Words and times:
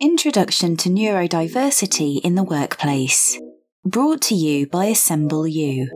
Introduction 0.00 0.76
to 0.78 0.88
Neurodiversity 0.88 2.20
in 2.22 2.34
the 2.34 2.42
Workplace. 2.42 3.38
Brought 3.84 4.20
to 4.22 4.34
you 4.34 4.66
by 4.66 4.86
Assemble 4.86 5.46
You. 5.46 5.90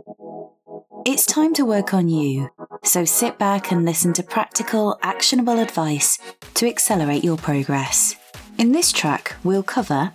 It's 1.05 1.25
time 1.25 1.53
to 1.55 1.65
work 1.65 1.93
on 1.93 2.07
you, 2.07 2.49
so 2.83 3.05
sit 3.05 3.37
back 3.37 3.71
and 3.71 3.85
listen 3.85 4.13
to 4.13 4.23
practical, 4.23 4.97
actionable 5.01 5.59
advice 5.59 6.19
to 6.53 6.67
accelerate 6.67 7.23
your 7.23 7.37
progress. 7.37 8.15
In 8.57 8.71
this 8.71 8.91
track, 8.91 9.35
we'll 9.43 9.63
cover 9.63 10.11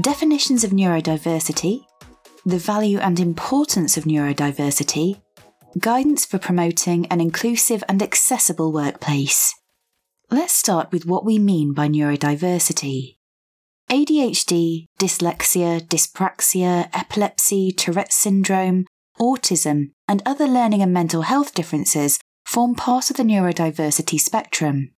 definitions 0.00 0.64
of 0.64 0.70
neurodiversity, 0.70 1.84
the 2.46 2.58
value 2.58 2.98
and 2.98 3.20
importance 3.20 3.96
of 3.96 4.04
neurodiversity, 4.04 5.20
guidance 5.78 6.24
for 6.24 6.38
promoting 6.38 7.06
an 7.06 7.20
inclusive 7.20 7.84
and 7.88 8.02
accessible 8.02 8.72
workplace. 8.72 9.54
Let's 10.32 10.54
start 10.54 10.92
with 10.92 11.04
what 11.04 11.26
we 11.26 11.38
mean 11.38 11.74
by 11.74 11.88
neurodiversity. 11.88 13.18
ADHD, 13.90 14.86
dyslexia, 14.98 15.86
dyspraxia, 15.86 16.88
epilepsy, 16.94 17.70
Tourette 17.70 18.14
syndrome, 18.14 18.86
autism, 19.20 19.90
and 20.08 20.22
other 20.24 20.46
learning 20.46 20.80
and 20.80 20.90
mental 20.90 21.20
health 21.20 21.54
differences 21.54 22.18
form 22.46 22.74
part 22.74 23.10
of 23.10 23.18
the 23.18 23.24
neurodiversity 23.24 24.18
spectrum. 24.18 24.94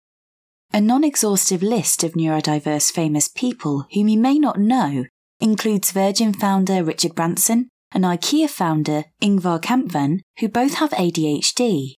A 0.73 0.81
non 0.81 1.03
exhaustive 1.03 1.65
list 1.65 2.05
of 2.05 2.13
neurodiverse 2.13 2.93
famous 2.93 3.27
people 3.27 3.87
whom 3.93 4.07
you 4.07 4.21
may 4.21 4.39
not 4.39 4.61
know 4.61 5.07
includes 5.41 5.91
Virgin 5.91 6.33
founder 6.33 6.85
Richard 6.85 7.17
Branson 7.17 7.71
and 7.91 8.05
IKEA 8.05 8.49
founder 8.49 9.07
Ingvar 9.21 9.61
Kamprad, 9.61 10.21
who 10.39 10.49
both 10.49 10.75
have 10.75 10.91
ADHD, 10.91 11.95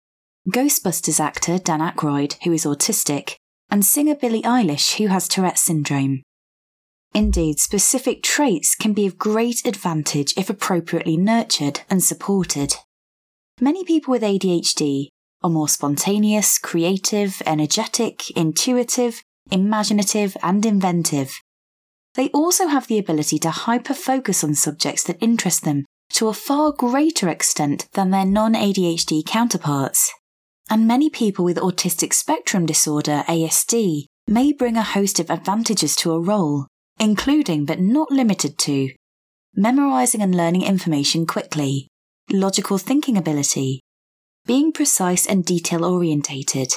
Ghostbusters 0.47 1.19
actor 1.19 1.57
Dan 1.57 1.79
Aykroyd, 1.79 2.35
who 2.43 2.51
is 2.51 2.65
autistic, 2.65 3.35
and 3.69 3.83
singer 3.83 4.13
Billie 4.13 4.43
Eilish, 4.43 4.97
who 4.97 5.07
has 5.07 5.27
Tourette 5.27 5.57
syndrome. 5.57 6.21
Indeed, 7.15 7.59
specific 7.59 8.21
traits 8.21 8.75
can 8.75 8.93
be 8.93 9.07
of 9.07 9.17
great 9.17 9.65
advantage 9.65 10.33
if 10.37 10.49
appropriately 10.49 11.17
nurtured 11.17 11.81
and 11.89 12.03
supported. 12.03 12.75
Many 13.59 13.83
people 13.83 14.11
with 14.11 14.21
ADHD 14.21 15.07
are 15.41 15.49
more 15.49 15.69
spontaneous, 15.69 16.59
creative, 16.59 17.41
energetic, 17.45 18.29
intuitive, 18.31 19.23
imaginative, 19.49 20.37
and 20.43 20.65
inventive. 20.65 21.39
They 22.13 22.29
also 22.29 22.67
have 22.67 22.87
the 22.87 22.99
ability 22.99 23.39
to 23.39 23.49
hyper 23.49 23.93
focus 23.93 24.43
on 24.43 24.53
subjects 24.53 25.03
that 25.05 25.17
interest 25.21 25.63
them 25.63 25.85
to 26.11 26.27
a 26.27 26.33
far 26.33 26.71
greater 26.71 27.29
extent 27.29 27.87
than 27.93 28.11
their 28.11 28.25
non 28.25 28.53
ADHD 28.53 29.25
counterparts. 29.25 30.13
And 30.69 30.87
many 30.87 31.09
people 31.09 31.45
with 31.45 31.57
autistic 31.57 32.13
spectrum 32.13 32.65
disorder, 32.65 33.23
ASD, 33.27 34.05
may 34.27 34.51
bring 34.51 34.77
a 34.77 34.83
host 34.83 35.19
of 35.19 35.29
advantages 35.29 35.95
to 35.97 36.11
a 36.11 36.19
role, 36.19 36.67
including 36.99 37.65
but 37.65 37.79
not 37.79 38.11
limited 38.11 38.57
to 38.59 38.89
memorizing 39.55 40.21
and 40.21 40.35
learning 40.35 40.63
information 40.63 41.25
quickly, 41.25 41.87
logical 42.29 42.77
thinking 42.77 43.17
ability, 43.17 43.79
being 44.45 44.71
precise 44.71 45.25
and 45.25 45.45
detail 45.45 45.85
orientated, 45.85 46.73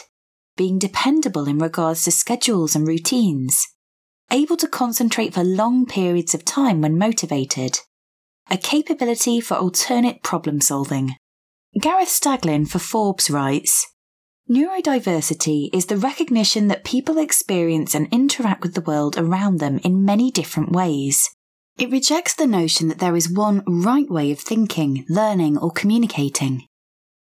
being 0.56 0.78
dependable 0.78 1.48
in 1.48 1.58
regards 1.58 2.04
to 2.04 2.10
schedules 2.10 2.76
and 2.76 2.86
routines, 2.86 3.66
able 4.30 4.56
to 4.56 4.68
concentrate 4.68 5.34
for 5.34 5.42
long 5.42 5.86
periods 5.86 6.34
of 6.34 6.44
time 6.44 6.80
when 6.80 6.98
motivated, 6.98 7.80
a 8.50 8.56
capability 8.56 9.40
for 9.40 9.54
alternate 9.54 10.22
problem 10.22 10.60
solving. 10.60 11.16
Garen 11.76 12.06
Staglin 12.06 12.66
for 12.66 12.78
Forbes 12.78 13.30
writes 13.30 13.86
Neurodiversity 14.50 15.68
is 15.72 15.86
the 15.86 15.98
recognition 15.98 16.68
that 16.68 16.82
people 16.82 17.18
experience 17.18 17.94
and 17.94 18.08
interact 18.10 18.62
with 18.62 18.74
the 18.74 18.80
world 18.80 19.18
around 19.18 19.60
them 19.60 19.78
in 19.84 20.04
many 20.04 20.30
different 20.30 20.72
ways. 20.72 21.28
It 21.78 21.90
rejects 21.90 22.34
the 22.34 22.46
notion 22.46 22.88
that 22.88 22.98
there 22.98 23.14
is 23.14 23.30
one 23.30 23.62
right 23.68 24.10
way 24.10 24.32
of 24.32 24.40
thinking, 24.40 25.04
learning, 25.10 25.58
or 25.58 25.70
communicating, 25.70 26.66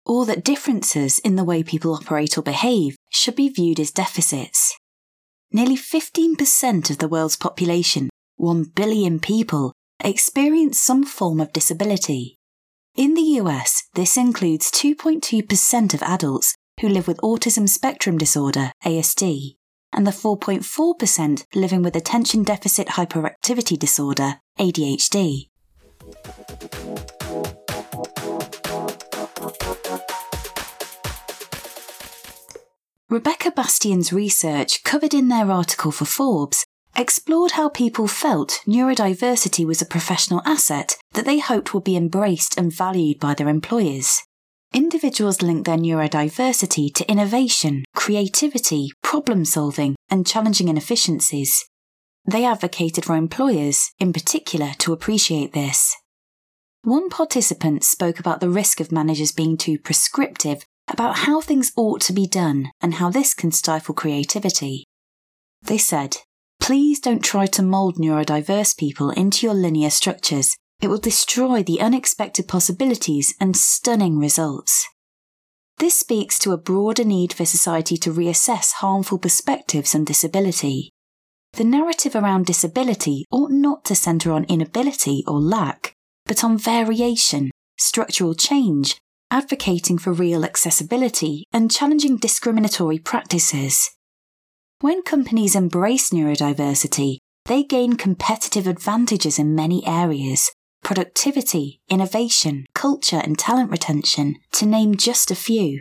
or 0.05 0.27
that 0.27 0.45
differences 0.45 1.19
in 1.21 1.37
the 1.37 1.45
way 1.45 1.63
people 1.63 1.95
operate 1.95 2.37
or 2.37 2.43
behave 2.43 2.97
should 3.11 3.35
be 3.35 3.49
viewed 3.49 3.81
as 3.81 3.91
deficits. 3.91 4.77
Nearly 5.51 5.77
15% 5.77 6.91
of 6.91 6.99
the 6.99 7.09
world's 7.09 7.37
population, 7.37 8.11
1 8.37 8.73
billion 8.77 9.21
people, 9.21 9.73
experience 10.05 10.79
some 10.79 11.03
form 11.05 11.41
of 11.41 11.53
disability. 11.55 12.37
In 12.97 13.15
the 13.15 13.41
US, 13.43 13.89
this 13.95 14.17
includes 14.17 14.71
2.2% 14.71 15.95
of 15.95 16.03
adults 16.05 16.55
who 16.81 16.89
live 16.89 17.09
with 17.09 17.17
autism 17.23 17.69
spectrum 17.69 18.17
disorder, 18.19 18.71
ASD, 18.85 19.57
and 19.93 20.07
the 20.07 20.13
4.4% 20.13 21.45
living 21.57 21.83
with 21.83 21.97
attention 21.97 22.45
deficit 22.45 22.87
hyperactivity 22.91 23.77
disorder, 23.77 24.39
ADHD. 24.61 25.49
Rebecca 33.11 33.51
Bastian's 33.51 34.13
research, 34.13 34.85
covered 34.85 35.15
in 35.15 35.27
their 35.27 35.51
article 35.51 35.91
for 35.91 36.05
Forbes, 36.05 36.65
explored 36.97 37.53
how 37.53 37.69
people 37.69 38.07
felt 38.07 38.61
neurodiversity 38.67 39.67
was 39.67 39.83
a 39.83 39.87
professional 39.87 40.43
asset 40.45 40.97
that 41.13 41.25
they 41.25 41.39
hoped 41.39 41.75
would 41.75 41.85
be 41.85 41.97
embraced 41.97 42.57
and 42.59 42.73
valued 42.73 43.19
by 43.19 43.35
their 43.35 43.49
employers 43.49 44.23
individuals 44.75 45.41
link 45.41 45.65
their 45.65 45.79
neurodiversity 45.79 46.93
to 46.93 47.09
innovation, 47.11 47.85
creativity, 47.95 48.91
problem 49.03 49.45
solving, 49.45 49.95
and 50.11 50.27
challenging 50.27 50.69
inefficiencies. 50.69 51.65
They 52.27 52.45
advocated 52.45 53.05
for 53.05 53.17
employers, 53.17 53.91
in 53.99 54.13
particular, 54.13 54.73
to 54.79 54.93
appreciate 54.93 55.53
this. 55.53 55.95
One 56.83 57.09
participant 57.09 57.85
spoke 57.85 58.19
about 58.19 58.41
the 58.41 58.51
risk 58.51 58.81
of 58.81 58.93
managers 58.93 59.33
being 59.33 59.57
too 59.57 59.79
prescriptive 59.79 60.65
about 60.89 61.19
how 61.19 61.41
things 61.41 61.73
ought 61.77 62.01
to 62.03 62.13
be 62.13 62.27
done 62.27 62.71
and 62.83 62.95
how 62.95 63.09
this 63.11 63.33
can 63.33 63.53
stifle 63.53 63.95
creativity. 63.95 64.85
They 65.63 65.79
said, 65.79 66.19
Please 66.65 66.99
don't 66.99 67.23
try 67.23 67.45
to 67.45 67.63
mould 67.63 67.97
neurodiverse 67.97 68.77
people 68.77 69.11
into 69.11 69.47
your 69.47 69.55
linear 69.55 69.91
structures 69.91 70.57
it 70.81 70.89
will 70.89 70.99
destroy 70.99 71.63
the 71.63 71.81
unexpected 71.81 72.49
possibilities 72.49 73.35
and 73.41 73.57
stunning 73.57 74.19
results. 74.19 74.87
This 75.79 75.99
speaks 75.99 76.39
to 76.39 76.53
a 76.53 76.59
broader 76.59 77.05
need 77.05 77.33
for 77.33 77.45
society 77.45 77.97
to 77.99 78.13
reassess 78.13 78.73
harmful 78.75 79.19
perspectives 79.19 79.95
on 79.95 80.05
disability. 80.05 80.91
The 81.53 81.65
narrative 81.65 82.15
around 82.15 82.47
disability 82.47 83.25
ought 83.31 83.51
not 83.51 83.85
to 83.87 83.95
centre 83.95 84.33
on 84.33 84.45
inability 84.45 85.23
or 85.27 85.41
lack, 85.41 85.93
but 86.27 86.45
on 86.45 86.59
variation, 86.59 87.51
structural 87.79 88.35
change, 88.35 88.97
advocating 89.31 89.99
for 89.99 90.13
real 90.13 90.45
accessibility, 90.47 91.45
and 91.53 91.71
challenging 91.71 92.17
discriminatory 92.17 92.99
practices. 92.99 93.91
When 94.81 95.03
companies 95.03 95.55
embrace 95.55 96.11
neurodiversity, 96.11 97.19
they 97.47 97.63
gain 97.63 97.97
competitive 97.97 98.67
advantages 98.67 99.39
in 99.39 99.55
many 99.55 99.87
areas, 99.87 100.51
productivity, 100.83 101.81
innovation, 101.89 102.65
culture, 102.75 103.21
and 103.23 103.39
talent 103.39 103.71
retention, 103.71 104.37
to 104.53 104.67
name 104.67 104.97
just 104.97 105.31
a 105.31 105.35
few. 105.35 105.81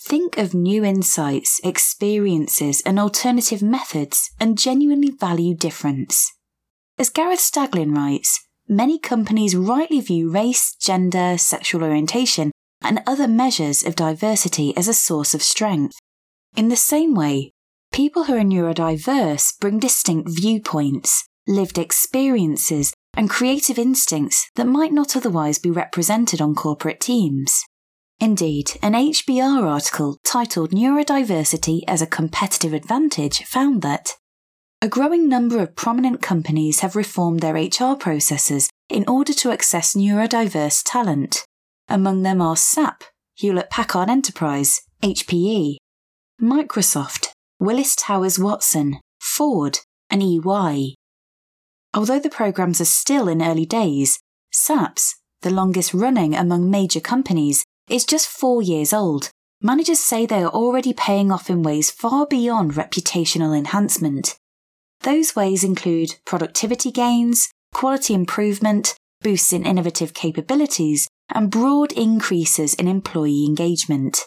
Think 0.00 0.36
of 0.36 0.52
new 0.52 0.84
insights, 0.84 1.60
experiences, 1.64 2.82
and 2.84 2.98
alternative 2.98 3.62
methods 3.62 4.30
and 4.38 4.58
genuinely 4.58 5.10
value 5.10 5.54
difference. 5.54 6.30
As 6.98 7.08
Garen 7.08 7.38
Staglin 7.38 7.96
writes, 7.96 8.46
many 8.68 8.98
companies 8.98 9.56
rightly 9.56 10.00
view 10.00 10.30
race, 10.30 10.76
gender, 10.80 11.36
sexual 11.38 11.82
orientation, 11.82 12.52
and 12.82 13.02
other 13.06 13.26
measures 13.26 13.82
of 13.82 13.96
diversity 13.96 14.76
as 14.76 14.88
a 14.88 14.94
source 14.94 15.34
of 15.34 15.42
strength. 15.42 15.96
In 16.54 16.68
the 16.68 16.76
same 16.76 17.14
way, 17.14 17.52
people 17.94 18.24
who 18.24 18.34
are 18.34 18.40
neurodiverse 18.40 19.56
bring 19.60 19.78
distinct 19.78 20.28
viewpoints, 20.28 21.28
lived 21.46 21.78
experiences, 21.78 22.92
and 23.16 23.30
creative 23.30 23.78
instincts 23.78 24.50
that 24.56 24.66
might 24.66 24.92
not 24.92 25.14
otherwise 25.14 25.60
be 25.60 25.70
represented 25.70 26.40
on 26.40 26.56
corporate 26.56 26.98
teams. 26.98 27.62
Indeed, 28.18 28.72
an 28.82 28.94
HBR 28.94 29.62
article 29.62 30.18
titled 30.24 30.72
Neurodiversity 30.72 31.82
as 31.86 32.02
a 32.02 32.06
Competitive 32.06 32.72
Advantage 32.72 33.44
found 33.44 33.80
that 33.82 34.16
a 34.82 34.88
growing 34.88 35.28
number 35.28 35.62
of 35.62 35.76
prominent 35.76 36.20
companies 36.20 36.80
have 36.80 36.96
reformed 36.96 37.38
their 37.38 37.54
HR 37.54 37.94
processes 37.94 38.68
in 38.88 39.04
order 39.06 39.32
to 39.34 39.52
access 39.52 39.94
neurodiverse 39.94 40.82
talent. 40.84 41.44
Among 41.86 42.22
them 42.24 42.42
are 42.42 42.56
SAP, 42.56 43.04
Hewlett 43.36 43.70
Packard 43.70 44.10
Enterprise, 44.10 44.80
HPE, 45.00 45.76
Microsoft, 46.42 47.33
Willis 47.60 47.94
Towers 47.94 48.38
Watson, 48.38 49.00
Ford, 49.20 49.78
and 50.10 50.22
EY. 50.22 50.94
Although 51.94 52.18
the 52.18 52.30
programs 52.30 52.80
are 52.80 52.86
still 52.86 53.28
in 53.28 53.40
early 53.40 53.64
days, 53.64 54.18
SAP's, 54.52 55.14
the 55.42 55.50
longest 55.50 55.94
running 55.94 56.34
among 56.34 56.70
major 56.70 57.00
companies, 57.00 57.64
is 57.88 58.04
just 58.04 58.28
four 58.28 58.62
years 58.62 58.92
old, 58.92 59.30
managers 59.62 60.00
say 60.00 60.26
they 60.26 60.42
are 60.42 60.50
already 60.50 60.92
paying 60.92 61.30
off 61.30 61.48
in 61.48 61.62
ways 61.62 61.90
far 61.90 62.26
beyond 62.26 62.72
reputational 62.72 63.56
enhancement. 63.56 64.36
Those 65.02 65.36
ways 65.36 65.62
include 65.62 66.16
productivity 66.24 66.90
gains, 66.90 67.50
quality 67.72 68.14
improvement, 68.14 68.94
boosts 69.22 69.52
in 69.52 69.64
innovative 69.64 70.12
capabilities, 70.14 71.08
and 71.28 71.50
broad 71.50 71.92
increases 71.92 72.74
in 72.74 72.88
employee 72.88 73.44
engagement. 73.46 74.26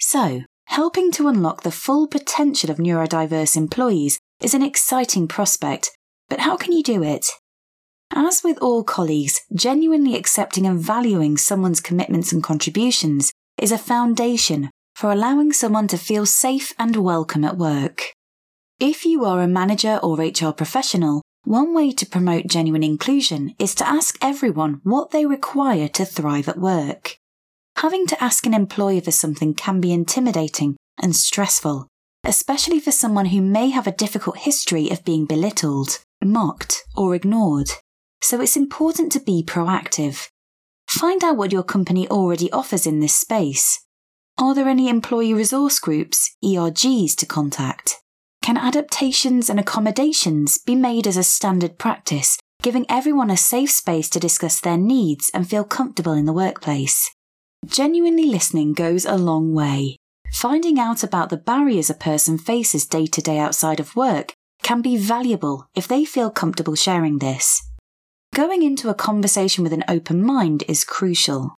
So, 0.00 0.42
helping 0.72 1.12
to 1.12 1.28
unlock 1.28 1.62
the 1.62 1.70
full 1.70 2.06
potential 2.06 2.70
of 2.70 2.78
neurodiverse 2.78 3.58
employees 3.58 4.18
is 4.40 4.54
an 4.54 4.62
exciting 4.62 5.28
prospect, 5.28 5.90
but 6.30 6.40
how 6.40 6.56
can 6.56 6.72
you 6.72 6.82
do 6.82 7.02
it? 7.02 7.26
As 8.10 8.42
with 8.42 8.56
all 8.62 8.82
colleagues, 8.82 9.42
genuinely 9.54 10.16
accepting 10.16 10.66
and 10.66 10.80
valuing 10.80 11.36
someone's 11.36 11.82
commitments 11.82 12.32
and 12.32 12.42
contributions 12.42 13.30
is 13.58 13.70
a 13.70 13.76
foundation 13.76 14.70
for 14.94 15.12
allowing 15.12 15.52
someone 15.52 15.88
to 15.88 15.98
feel 15.98 16.24
safe 16.24 16.72
and 16.78 16.96
welcome 16.96 17.44
at 17.44 17.58
work. 17.58 18.14
If 18.80 19.04
you 19.04 19.26
are 19.26 19.42
a 19.42 19.46
manager 19.46 20.00
or 20.02 20.16
HR 20.16 20.52
professional, 20.52 21.20
one 21.44 21.74
way 21.74 21.92
to 21.92 22.06
promote 22.06 22.46
genuine 22.46 22.82
inclusion 22.82 23.54
is 23.58 23.74
to 23.74 23.86
ask 23.86 24.16
everyone 24.22 24.80
what 24.84 25.10
they 25.10 25.26
require 25.26 25.88
to 25.88 26.06
thrive 26.06 26.48
at 26.48 26.58
work. 26.58 27.18
Having 27.82 28.06
to 28.06 28.22
ask 28.22 28.46
an 28.46 28.54
employer 28.54 29.00
for 29.00 29.10
something 29.10 29.54
can 29.54 29.80
be 29.80 29.92
intimidating 29.92 30.76
and 31.02 31.16
stressful, 31.16 31.88
especially 32.22 32.78
for 32.78 32.92
someone 32.92 33.26
who 33.26 33.42
may 33.42 33.70
have 33.70 33.88
a 33.88 33.98
difficult 34.04 34.38
history 34.38 34.88
of 34.88 35.04
being 35.04 35.26
belittled, 35.26 35.98
mocked, 36.22 36.84
or 36.96 37.16
ignored. 37.16 37.70
So 38.20 38.40
it's 38.40 38.56
important 38.56 39.10
to 39.10 39.18
be 39.18 39.42
proactive. 39.44 40.28
Find 40.88 41.24
out 41.24 41.36
what 41.36 41.50
your 41.50 41.64
company 41.64 42.06
already 42.06 42.52
offers 42.52 42.86
in 42.86 43.00
this 43.00 43.16
space. 43.16 43.84
Are 44.38 44.54
there 44.54 44.68
any 44.68 44.88
employee 44.88 45.34
resource 45.34 45.80
groups, 45.80 46.36
ERGs, 46.44 47.16
to 47.16 47.26
contact? 47.26 47.96
Can 48.44 48.56
adaptations 48.56 49.50
and 49.50 49.58
accommodations 49.58 50.56
be 50.56 50.76
made 50.76 51.08
as 51.08 51.16
a 51.16 51.24
standard 51.24 51.78
practice, 51.78 52.38
giving 52.62 52.86
everyone 52.88 53.28
a 53.28 53.36
safe 53.36 53.72
space 53.72 54.08
to 54.10 54.20
discuss 54.20 54.60
their 54.60 54.78
needs 54.78 55.32
and 55.34 55.50
feel 55.50 55.64
comfortable 55.64 56.12
in 56.12 56.26
the 56.26 56.32
workplace? 56.32 57.10
Genuinely 57.66 58.26
listening 58.26 58.72
goes 58.72 59.04
a 59.04 59.16
long 59.16 59.54
way. 59.54 59.96
Finding 60.32 60.78
out 60.78 61.04
about 61.04 61.30
the 61.30 61.36
barriers 61.36 61.88
a 61.90 61.94
person 61.94 62.36
faces 62.36 62.86
day 62.86 63.06
to 63.06 63.20
day 63.20 63.38
outside 63.38 63.80
of 63.80 63.94
work 63.94 64.34
can 64.62 64.82
be 64.82 64.96
valuable 64.96 65.66
if 65.74 65.86
they 65.86 66.04
feel 66.04 66.30
comfortable 66.30 66.74
sharing 66.74 67.18
this. 67.18 67.62
Going 68.34 68.62
into 68.62 68.88
a 68.88 68.94
conversation 68.94 69.62
with 69.62 69.72
an 69.72 69.84
open 69.88 70.22
mind 70.22 70.64
is 70.66 70.84
crucial. 70.84 71.54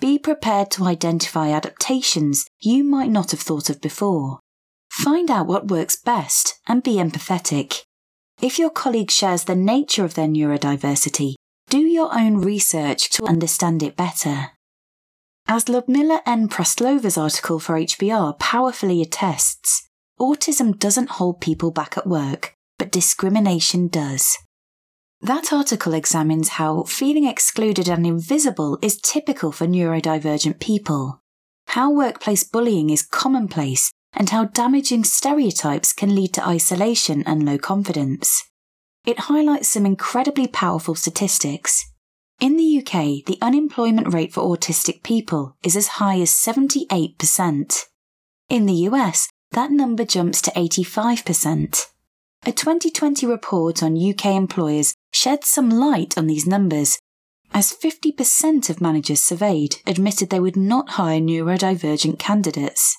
Be 0.00 0.18
prepared 0.18 0.70
to 0.72 0.84
identify 0.84 1.50
adaptations 1.50 2.46
you 2.60 2.84
might 2.84 3.10
not 3.10 3.30
have 3.32 3.40
thought 3.40 3.70
of 3.70 3.80
before. 3.80 4.40
Find 4.90 5.30
out 5.30 5.46
what 5.46 5.68
works 5.68 5.96
best 5.96 6.54
and 6.68 6.82
be 6.82 6.94
empathetic. 6.94 7.82
If 8.40 8.58
your 8.58 8.70
colleague 8.70 9.10
shares 9.10 9.44
the 9.44 9.56
nature 9.56 10.04
of 10.04 10.14
their 10.14 10.28
neurodiversity, 10.28 11.34
do 11.68 11.78
your 11.78 12.14
own 12.14 12.38
research 12.38 13.10
to 13.10 13.26
understand 13.26 13.82
it 13.82 13.96
better. 13.96 14.50
As 15.46 15.68
Ludmila 15.68 16.22
N. 16.24 16.48
Praslova's 16.48 17.18
article 17.18 17.58
for 17.60 17.74
HBR 17.74 18.38
powerfully 18.38 19.02
attests, 19.02 19.86
autism 20.18 20.78
doesn't 20.78 21.10
hold 21.10 21.42
people 21.42 21.70
back 21.70 21.98
at 21.98 22.06
work, 22.06 22.54
but 22.78 22.90
discrimination 22.90 23.88
does. 23.88 24.38
That 25.20 25.52
article 25.52 25.92
examines 25.92 26.48
how 26.48 26.84
feeling 26.84 27.26
excluded 27.26 27.88
and 27.88 28.06
invisible 28.06 28.78
is 28.80 28.98
typical 29.00 29.52
for 29.52 29.66
neurodivergent 29.66 30.60
people, 30.60 31.20
how 31.68 31.90
workplace 31.90 32.42
bullying 32.42 32.88
is 32.88 33.02
commonplace, 33.02 33.92
and 34.14 34.30
how 34.30 34.46
damaging 34.46 35.04
stereotypes 35.04 35.92
can 35.92 36.14
lead 36.14 36.32
to 36.34 36.46
isolation 36.46 37.22
and 37.26 37.44
low 37.44 37.58
confidence. 37.58 38.44
It 39.04 39.20
highlights 39.20 39.68
some 39.68 39.84
incredibly 39.84 40.46
powerful 40.46 40.94
statistics. 40.94 41.84
In 42.40 42.56
the 42.56 42.78
UK, 42.78 43.24
the 43.24 43.38
unemployment 43.40 44.12
rate 44.12 44.32
for 44.32 44.42
autistic 44.42 45.02
people 45.02 45.56
is 45.62 45.76
as 45.76 45.98
high 45.98 46.20
as 46.20 46.30
78%. 46.30 47.84
In 48.48 48.66
the 48.66 48.88
US, 48.88 49.28
that 49.52 49.70
number 49.70 50.04
jumps 50.04 50.42
to 50.42 50.50
85%. 50.50 51.86
A 52.46 52.52
2020 52.52 53.26
report 53.26 53.82
on 53.82 53.96
UK 53.96 54.26
employers 54.26 54.94
shed 55.12 55.44
some 55.44 55.70
light 55.70 56.18
on 56.18 56.26
these 56.26 56.46
numbers, 56.46 56.98
as 57.52 57.72
50% 57.72 58.68
of 58.68 58.80
managers 58.80 59.20
surveyed 59.20 59.76
admitted 59.86 60.28
they 60.28 60.40
would 60.40 60.56
not 60.56 60.90
hire 60.90 61.20
neurodivergent 61.20 62.18
candidates. 62.18 62.98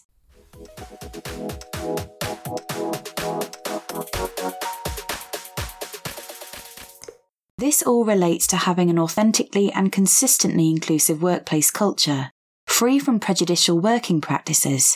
This 7.65 7.81
all 7.81 8.05
relates 8.05 8.45
to 8.49 8.57
having 8.57 8.91
an 8.91 8.99
authentically 8.99 9.71
and 9.71 9.91
consistently 9.91 10.69
inclusive 10.69 11.23
workplace 11.23 11.71
culture, 11.71 12.29
free 12.67 12.99
from 12.99 13.19
prejudicial 13.19 13.79
working 13.79 14.21
practices. 14.21 14.95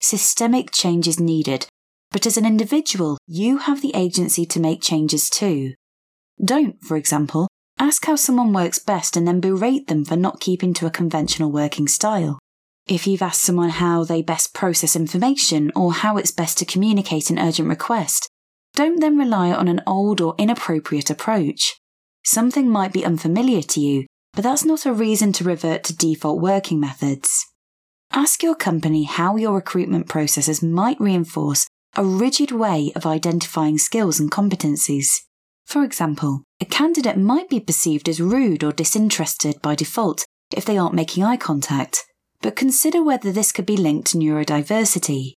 Systemic 0.00 0.72
change 0.72 1.06
is 1.06 1.20
needed, 1.20 1.66
but 2.10 2.24
as 2.24 2.38
an 2.38 2.46
individual, 2.46 3.18
you 3.26 3.58
have 3.58 3.82
the 3.82 3.94
agency 3.94 4.46
to 4.46 4.58
make 4.58 4.80
changes 4.80 5.28
too. 5.28 5.74
Don't, 6.42 6.82
for 6.82 6.96
example, 6.96 7.46
ask 7.78 8.06
how 8.06 8.16
someone 8.16 8.54
works 8.54 8.78
best 8.78 9.14
and 9.14 9.28
then 9.28 9.38
berate 9.38 9.88
them 9.88 10.02
for 10.02 10.16
not 10.16 10.40
keeping 10.40 10.72
to 10.72 10.86
a 10.86 10.90
conventional 10.90 11.52
working 11.52 11.86
style. 11.86 12.38
If 12.86 13.06
you've 13.06 13.20
asked 13.20 13.42
someone 13.42 13.68
how 13.68 14.02
they 14.04 14.22
best 14.22 14.54
process 14.54 14.96
information 14.96 15.70
or 15.76 15.92
how 15.92 16.16
it's 16.16 16.30
best 16.30 16.56
to 16.56 16.64
communicate 16.64 17.28
an 17.28 17.38
urgent 17.38 17.68
request, 17.68 18.30
don't 18.74 19.00
then 19.00 19.18
rely 19.18 19.52
on 19.52 19.68
an 19.68 19.82
old 19.86 20.22
or 20.22 20.34
inappropriate 20.38 21.10
approach. 21.10 21.78
Something 22.30 22.68
might 22.68 22.92
be 22.92 23.06
unfamiliar 23.06 23.62
to 23.62 23.80
you, 23.80 24.04
but 24.34 24.44
that's 24.44 24.62
not 24.62 24.84
a 24.84 24.92
reason 24.92 25.32
to 25.32 25.44
revert 25.44 25.82
to 25.84 25.96
default 25.96 26.42
working 26.42 26.78
methods. 26.78 27.46
Ask 28.12 28.42
your 28.42 28.54
company 28.54 29.04
how 29.04 29.36
your 29.36 29.54
recruitment 29.54 30.10
processes 30.10 30.62
might 30.62 31.00
reinforce 31.00 31.66
a 31.96 32.04
rigid 32.04 32.50
way 32.50 32.92
of 32.94 33.06
identifying 33.06 33.78
skills 33.78 34.20
and 34.20 34.30
competencies. 34.30 35.06
For 35.64 35.82
example, 35.84 36.42
a 36.60 36.66
candidate 36.66 37.16
might 37.16 37.48
be 37.48 37.60
perceived 37.60 38.10
as 38.10 38.20
rude 38.20 38.62
or 38.62 38.72
disinterested 38.72 39.62
by 39.62 39.74
default 39.74 40.26
if 40.54 40.66
they 40.66 40.76
aren't 40.76 40.92
making 40.92 41.24
eye 41.24 41.38
contact, 41.38 42.04
but 42.42 42.56
consider 42.56 43.02
whether 43.02 43.32
this 43.32 43.52
could 43.52 43.64
be 43.64 43.78
linked 43.78 44.08
to 44.08 44.18
neurodiversity. 44.18 45.32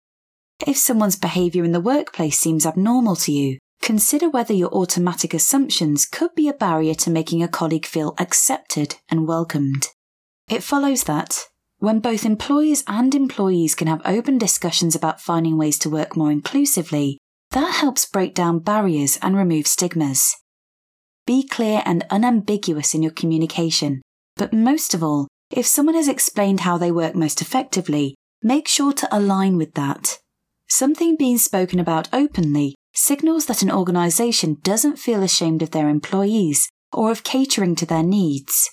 If 0.67 0.77
someone's 0.77 1.15
behaviour 1.15 1.63
in 1.63 1.71
the 1.71 1.81
workplace 1.81 2.41
seems 2.41 2.67
abnormal 2.67 3.15
to 3.15 3.31
you, 3.31 3.59
Consider 3.83 4.29
whether 4.29 4.53
your 4.53 4.73
automatic 4.75 5.33
assumptions 5.33 6.05
could 6.05 6.35
be 6.35 6.49
a 6.49 6.53
barrier 6.53 6.95
to 6.95 7.11
making 7.11 7.43
a 7.43 7.49
colleague 7.49 7.87
feel 7.87 8.15
accepted 8.19 8.97
and 9.09 9.27
welcomed. 9.27 9.89
It 10.49 10.63
follows 10.63 11.05
that, 11.05 11.47
when 11.79 12.01
both 12.01 12.27
employers 12.27 12.85
and 12.87 13.15
employees 13.15 13.75
can 13.75 13.87
have 13.87 14.03
open 14.05 14.37
discussions 14.37 14.95
about 14.95 15.21
finding 15.21 15.57
ways 15.57 15.79
to 15.79 15.91
work 15.91 16.15
more 16.15 16.31
inclusively, 16.31 17.19
that 17.53 17.77
helps 17.77 18.05
break 18.07 18.35
down 18.35 18.59
barriers 18.59 19.19
and 19.23 19.37
remove 19.37 19.67
stigmas. 19.67 20.37
Be 21.27 21.43
clear 21.43 21.83
and 21.87 22.05
unambiguous 22.11 22.95
in 22.95 23.03
your 23.03 23.13
communication, 23.13 24.03
but 24.37 24.53
most 24.53 24.95
of 24.95 25.03
all, 25.03 25.27
if 25.51 25.67
someone 25.67 25.95
has 25.95 26.07
explained 26.07 26.61
how 26.61 26.77
they 26.77 26.93
work 26.93 27.15
most 27.15 27.41
effectively, 27.41 28.15
make 28.43 28.69
sure 28.69 28.93
to 28.93 29.09
align 29.11 29.57
with 29.57 29.75
that. 29.75 30.19
Something 30.69 31.17
being 31.17 31.39
spoken 31.39 31.81
about 31.81 32.09
openly 32.13 32.75
signals 32.95 33.47
that 33.47 33.63
an 33.63 33.71
organisation 33.71 34.59
doesn't 34.63 34.99
feel 34.99 35.23
ashamed 35.23 35.63
of 35.63 35.71
their 35.71 35.89
employees 35.89 36.69
or 36.93 37.11
of 37.11 37.25
catering 37.25 37.75
to 37.77 37.87
their 37.87 38.03
needs. 38.03 38.71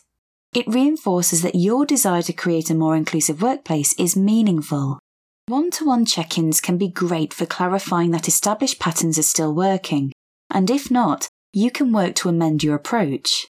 It 0.53 0.67
reinforces 0.67 1.41
that 1.41 1.55
your 1.55 1.85
desire 1.85 2.21
to 2.23 2.33
create 2.33 2.69
a 2.69 2.75
more 2.75 2.95
inclusive 2.95 3.41
workplace 3.41 3.93
is 3.99 4.15
meaningful. 4.15 4.99
One 5.47 5.71
to 5.71 5.85
one 5.85 6.05
check 6.05 6.37
ins 6.37 6.59
can 6.59 6.77
be 6.77 6.89
great 6.89 7.33
for 7.33 7.45
clarifying 7.45 8.11
that 8.11 8.27
established 8.27 8.79
patterns 8.79 9.17
are 9.17 9.23
still 9.23 9.53
working, 9.53 10.11
and 10.49 10.69
if 10.69 10.89
not, 10.89 11.27
you 11.53 11.71
can 11.71 11.93
work 11.93 12.15
to 12.15 12.29
amend 12.29 12.63
your 12.63 12.75
approach. 12.75 13.47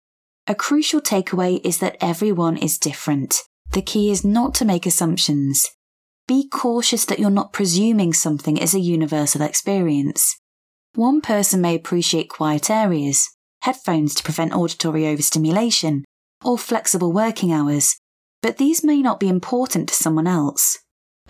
A 0.46 0.54
crucial 0.54 1.00
takeaway 1.00 1.60
is 1.64 1.78
that 1.78 1.96
everyone 2.00 2.56
is 2.56 2.78
different. 2.78 3.42
The 3.72 3.82
key 3.82 4.10
is 4.10 4.24
not 4.24 4.54
to 4.56 4.64
make 4.64 4.86
assumptions. 4.86 5.68
Be 6.26 6.48
cautious 6.48 7.04
that 7.06 7.18
you're 7.18 7.30
not 7.30 7.52
presuming 7.52 8.12
something 8.12 8.56
is 8.56 8.74
a 8.74 8.80
universal 8.80 9.42
experience. 9.42 10.36
One 10.94 11.22
person 11.22 11.62
may 11.62 11.74
appreciate 11.74 12.28
quiet 12.28 12.68
areas, 12.68 13.30
headphones 13.62 14.14
to 14.14 14.22
prevent 14.22 14.54
auditory 14.54 15.06
overstimulation, 15.06 16.04
or 16.44 16.58
flexible 16.58 17.12
working 17.12 17.50
hours, 17.50 17.96
but 18.42 18.58
these 18.58 18.84
may 18.84 19.00
not 19.00 19.18
be 19.18 19.28
important 19.28 19.88
to 19.88 19.94
someone 19.94 20.26
else. 20.26 20.78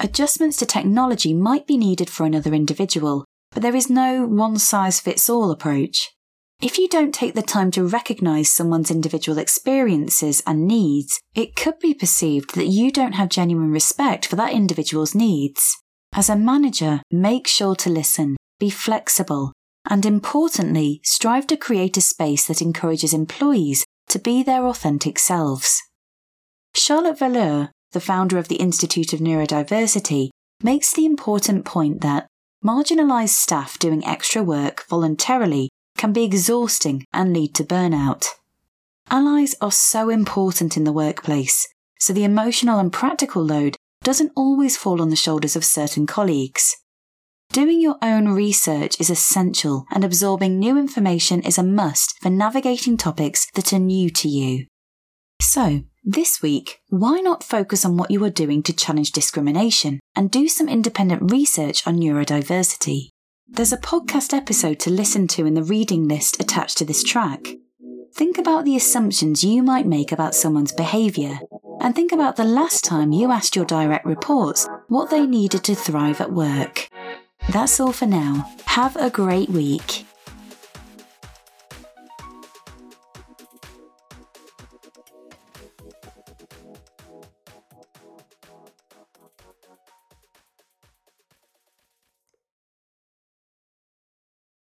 Adjustments 0.00 0.56
to 0.56 0.66
technology 0.66 1.32
might 1.32 1.66
be 1.66 1.76
needed 1.76 2.10
for 2.10 2.26
another 2.26 2.52
individual, 2.52 3.24
but 3.52 3.62
there 3.62 3.76
is 3.76 3.88
no 3.88 4.26
one 4.26 4.58
size 4.58 4.98
fits 4.98 5.30
all 5.30 5.52
approach. 5.52 6.10
If 6.60 6.78
you 6.78 6.88
don't 6.88 7.14
take 7.14 7.34
the 7.34 7.42
time 7.42 7.70
to 7.72 7.86
recognize 7.86 8.50
someone's 8.50 8.90
individual 8.90 9.38
experiences 9.38 10.42
and 10.46 10.66
needs, 10.66 11.20
it 11.34 11.54
could 11.54 11.78
be 11.78 11.94
perceived 11.94 12.54
that 12.54 12.66
you 12.66 12.90
don't 12.90 13.14
have 13.14 13.28
genuine 13.28 13.70
respect 13.70 14.26
for 14.26 14.36
that 14.36 14.52
individual's 14.52 15.14
needs. 15.14 15.76
As 16.12 16.28
a 16.28 16.36
manager, 16.36 17.02
make 17.10 17.46
sure 17.46 17.76
to 17.76 17.90
listen, 17.90 18.36
be 18.62 18.70
flexible, 18.70 19.52
and 19.90 20.06
importantly, 20.06 21.00
strive 21.02 21.48
to 21.48 21.56
create 21.56 21.96
a 21.96 22.00
space 22.00 22.46
that 22.46 22.62
encourages 22.62 23.12
employees 23.12 23.84
to 24.08 24.20
be 24.20 24.40
their 24.44 24.64
authentic 24.68 25.18
selves. 25.18 25.82
Charlotte 26.72 27.18
Valeur, 27.18 27.70
the 27.90 28.00
founder 28.00 28.38
of 28.38 28.46
the 28.46 28.62
Institute 28.66 29.12
of 29.12 29.18
Neurodiversity, 29.18 30.28
makes 30.62 30.92
the 30.92 31.04
important 31.04 31.64
point 31.64 32.02
that 32.02 32.28
marginalized 32.64 33.30
staff 33.30 33.80
doing 33.80 34.06
extra 34.06 34.44
work 34.44 34.84
voluntarily 34.88 35.68
can 35.98 36.12
be 36.12 36.22
exhausting 36.22 37.04
and 37.12 37.32
lead 37.32 37.56
to 37.56 37.64
burnout. 37.64 38.26
Allies 39.10 39.56
are 39.60 39.72
so 39.72 40.08
important 40.08 40.76
in 40.76 40.84
the 40.84 40.92
workplace, 40.92 41.66
so 41.98 42.12
the 42.12 42.22
emotional 42.22 42.78
and 42.78 42.92
practical 42.92 43.42
load 43.42 43.74
doesn't 44.04 44.30
always 44.36 44.76
fall 44.76 45.02
on 45.02 45.10
the 45.10 45.16
shoulders 45.16 45.56
of 45.56 45.64
certain 45.64 46.06
colleagues. 46.06 46.76
Doing 47.52 47.82
your 47.82 47.98
own 48.00 48.28
research 48.28 48.98
is 48.98 49.10
essential, 49.10 49.84
and 49.90 50.04
absorbing 50.04 50.58
new 50.58 50.78
information 50.78 51.42
is 51.42 51.58
a 51.58 51.62
must 51.62 52.18
for 52.22 52.30
navigating 52.30 52.96
topics 52.96 53.46
that 53.52 53.74
are 53.74 53.78
new 53.78 54.08
to 54.08 54.26
you. 54.26 54.68
So, 55.42 55.82
this 56.02 56.40
week, 56.40 56.78
why 56.88 57.20
not 57.20 57.44
focus 57.44 57.84
on 57.84 57.98
what 57.98 58.10
you 58.10 58.24
are 58.24 58.30
doing 58.30 58.62
to 58.62 58.72
challenge 58.72 59.12
discrimination 59.12 60.00
and 60.16 60.30
do 60.30 60.48
some 60.48 60.66
independent 60.66 61.30
research 61.30 61.86
on 61.86 61.98
neurodiversity? 61.98 63.08
There's 63.46 63.74
a 63.74 63.76
podcast 63.76 64.32
episode 64.32 64.80
to 64.80 64.90
listen 64.90 65.28
to 65.28 65.44
in 65.44 65.52
the 65.52 65.62
reading 65.62 66.08
list 66.08 66.40
attached 66.40 66.78
to 66.78 66.86
this 66.86 67.04
track. 67.04 67.48
Think 68.14 68.38
about 68.38 68.64
the 68.64 68.76
assumptions 68.76 69.44
you 69.44 69.62
might 69.62 69.86
make 69.86 70.10
about 70.10 70.34
someone's 70.34 70.72
behaviour, 70.72 71.38
and 71.82 71.94
think 71.94 72.12
about 72.12 72.36
the 72.36 72.44
last 72.44 72.82
time 72.82 73.12
you 73.12 73.30
asked 73.30 73.56
your 73.56 73.66
direct 73.66 74.06
reports 74.06 74.66
what 74.88 75.10
they 75.10 75.26
needed 75.26 75.64
to 75.64 75.74
thrive 75.74 76.22
at 76.22 76.32
work. 76.32 76.88
That's 77.50 77.80
all 77.80 77.92
for 77.92 78.06
now. 78.06 78.50
Have 78.66 78.96
a 78.96 79.10
great 79.10 79.48
week. 79.50 80.06